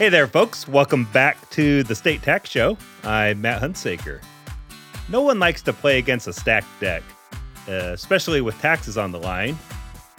[0.00, 0.66] Hey there, folks.
[0.66, 2.78] Welcome back to the State Tax Show.
[3.04, 4.22] I'm Matt Hunsaker.
[5.10, 7.02] No one likes to play against a stacked deck,
[7.68, 9.58] uh, especially with taxes on the line.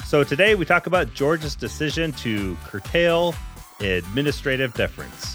[0.05, 3.34] So today we talk about Georgia's decision to curtail
[3.80, 5.30] administrative deference.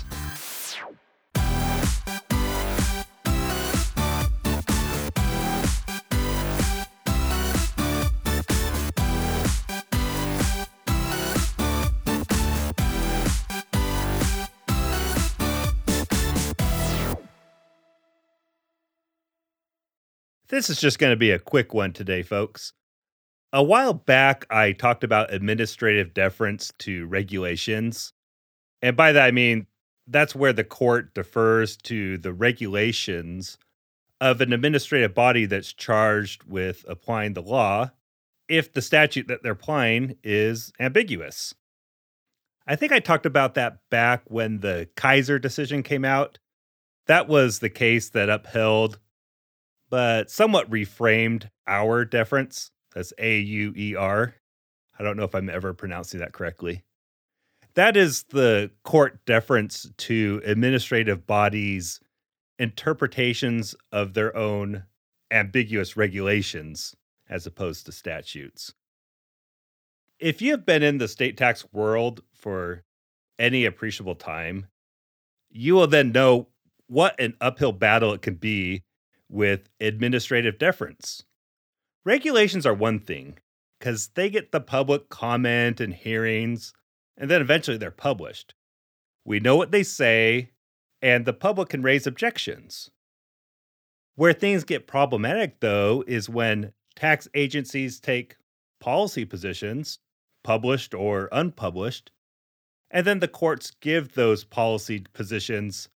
[20.49, 22.73] This is just going to be a quick one today, folks.
[23.53, 28.13] A while back, I talked about administrative deference to regulations.
[28.81, 29.67] And by that, I mean
[30.07, 33.59] that's where the court defers to the regulations
[34.21, 37.91] of an administrative body that's charged with applying the law
[38.49, 41.55] if the statute that they're applying is ambiguous.
[42.69, 46.39] I think I talked about that back when the Kisor decision came out.
[47.07, 49.01] That was the case that upheld
[49.91, 52.71] but somewhat reframed Auer deference.
[52.95, 54.35] That's A U E R.
[54.99, 56.85] I don't know if I'm ever pronouncing that correctly.
[57.75, 62.01] That is the court deference to administrative bodies'
[62.59, 64.85] interpretations of their own
[65.31, 66.97] ambiguous regulations
[67.29, 68.73] as opposed to statutes.
[70.19, 72.85] If you have been in the state tax world for
[73.39, 74.69] any appreciable time,
[75.51, 76.49] you will then know
[76.87, 78.85] what an uphill battle it can be
[79.29, 81.25] with administrative deference.
[82.05, 83.39] Regulations are one thing
[83.79, 86.73] because they get the public comment and hearings,
[87.17, 88.55] and then eventually they're published.
[89.25, 90.51] We know what they say,
[91.03, 92.91] and the public can raise objections.
[94.15, 98.37] Where things get problematic, though, is when tax agencies take
[98.81, 99.99] policy positions,
[100.43, 102.13] published or unpublished,
[102.91, 105.89] and then the courts give those policy positions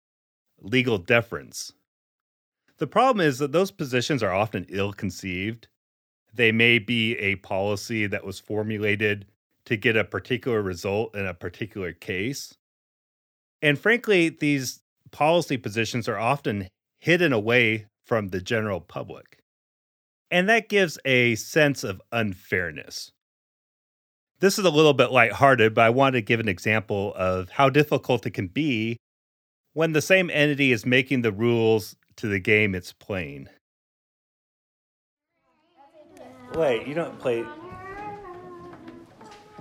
[0.59, 1.71] legal deference.
[2.79, 5.67] The problem is that those positions are often ill conceived.
[6.33, 9.25] They may be a policy that was formulated
[9.65, 12.55] to get a particular result in a particular case.
[13.61, 14.79] And frankly, these
[15.11, 16.69] policy positions are often
[16.99, 19.39] hidden away from the general public.
[20.31, 23.11] And that gives a sense of unfairness.
[24.39, 27.69] This is a little bit lighthearted, but I want to give an example of how
[27.69, 28.97] difficult it can be
[29.73, 33.47] when the same entity is making the rules to the game it's playing.
[36.53, 37.45] Wait, you don't play.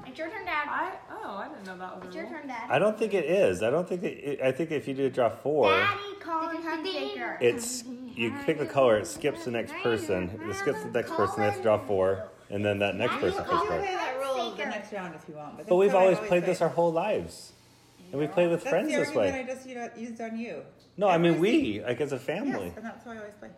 [0.07, 0.67] It's your turn, Dad.
[0.69, 2.69] I oh, I didn't know that was It's your turn, Dad.
[2.71, 3.63] I don't think it is.
[3.63, 4.41] I don't think it.
[4.41, 7.37] I think if you do draw four, Daddy Colin Hunsaker.
[7.41, 7.85] it's
[8.17, 8.97] you pick the color.
[8.99, 10.31] It skips the next person.
[10.49, 11.41] It skips the next person.
[11.41, 13.79] They have to draw four, and then that next person picks You can four.
[13.79, 15.59] play that rule the next round if you want.
[15.59, 17.53] But, But we've is always played this our whole lives,
[18.11, 19.41] and we play with That's friends the this argument way.
[19.41, 20.63] I just you know, used on you.
[20.97, 22.67] No, I mean we, like as a family.
[22.67, 23.51] Yes, and that's how I always play.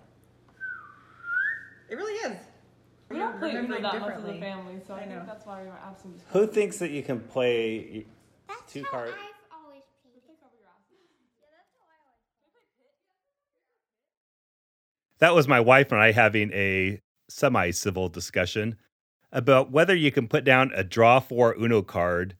[1.88, 2.38] It really is.
[3.10, 5.14] We don't play Uno Remembering that much as a family, so I, I know.
[5.16, 6.20] think that's why we were absent.
[6.28, 8.06] Who thinks that you can play
[8.46, 9.12] That's two how cards?
[9.12, 10.20] I've always played.
[15.18, 18.76] That was my wife and I having a semi civil discussion
[19.32, 22.36] about whether you can put down a draw four Uno card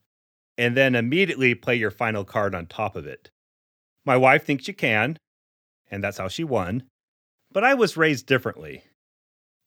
[0.61, 3.31] and then immediately play your final card on top of it.
[4.05, 5.17] My wife thinks you can,
[5.91, 6.83] and that's how she won.
[7.51, 8.85] But I was raised differently.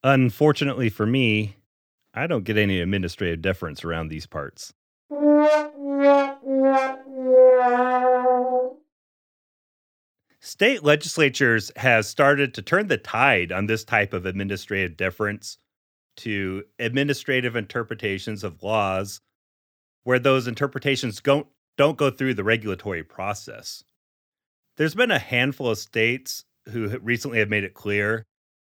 [0.03, 1.55] Unfortunately for me,
[2.13, 4.71] I don't get any administrative deference around these parts.
[10.39, 15.57] State legislatures have started to turn the tide on this type of administrative deference
[16.17, 19.19] to administrative interpretations of laws
[20.03, 21.47] where those interpretations don't,
[21.77, 23.83] don't go through the regulatory process.
[24.77, 28.25] There's been a handful of states who recently have made it clear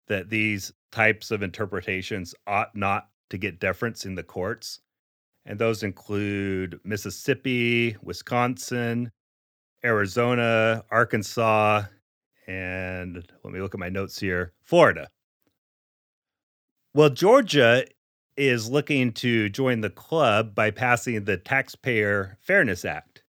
[0.08, 4.80] that these types of interpretations ought not to get deference in the courts.
[5.46, 9.10] And those include Mississippi, Wisconsin,
[9.84, 11.84] Arizona, Arkansas,
[12.46, 15.08] and let me look at my notes here Florida.
[16.94, 17.84] Well, Georgia
[18.36, 23.22] is looking to join the club by passing the Taxpayer Fairness Act.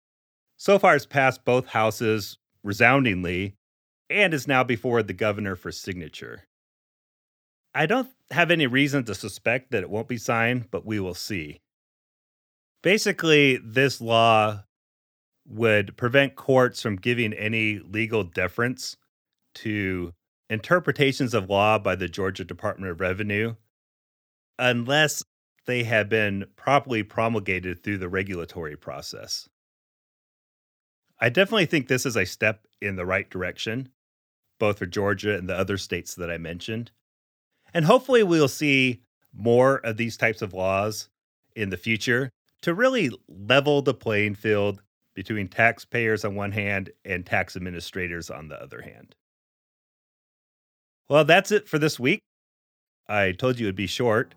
[0.57, 3.55] So far, it's passed both houses resoundingly
[4.09, 6.43] and is now before the governor for signature.
[7.73, 11.13] I don't have any reason to suspect that it won't be signed, but we will
[11.13, 11.59] see.
[12.81, 14.63] Basically, this law
[15.47, 18.95] would prevent courts from giving any legal deference
[19.55, 20.13] to
[20.49, 23.55] interpretations of law by the Georgia Department of Revenue
[24.57, 25.23] unless
[25.65, 29.49] they have been properly promulgated through the regulatory process.
[31.19, 33.89] I definitely think this is a step in the right direction,
[34.59, 36.91] both for Georgia and the other states that I mentioned.
[37.73, 39.01] And hopefully, we'll see
[39.33, 41.09] more of these types of laws
[41.55, 42.29] in the future
[42.61, 44.81] to really level the playing field
[45.13, 49.15] between taxpayers on one hand and tax administrators on the other hand.
[51.09, 52.19] Well, that's it for this week.
[53.07, 54.33] I told you it'd be short.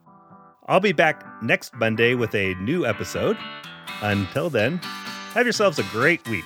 [0.68, 3.38] I'll be back next Monday with a new episode.
[4.02, 4.76] Until then,
[5.32, 6.44] have yourselves a great week.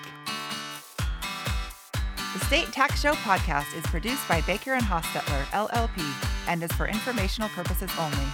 [2.32, 6.00] The State Tax Show podcast is produced by Baker and Hostetler, LLP,
[6.46, 8.24] and is for informational purposes only.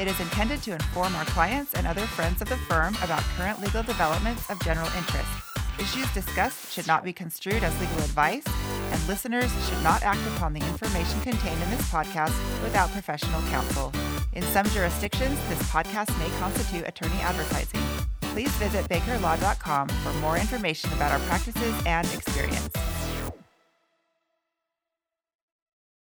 [0.00, 3.62] It is intended to inform our clients and other friends of the firm about current
[3.62, 5.28] legal developments of general interest.
[5.78, 8.44] Issues discussed should not be construed as legal advice,
[8.90, 12.34] and listeners should not act upon the information contained in this podcast
[12.64, 13.92] without professional counsel.
[14.36, 17.80] In some jurisdictions, this podcast may constitute attorney advertising.
[18.20, 22.68] Please visit bakerlaw.com for more information about our practices and experience.